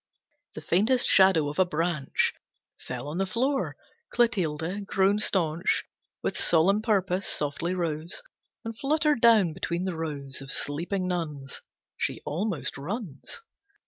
[0.55, 2.33] The faintest shadow of a branch
[2.79, 3.77] Fell on the floor.
[4.09, 5.83] Clotilde, grown staunch
[6.23, 8.23] With solemn purpose, softly rose
[8.65, 11.61] And fluttered down between the rows Of sleeping nuns.
[11.97, 13.41] She almost runs.